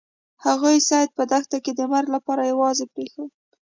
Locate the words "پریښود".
2.93-3.31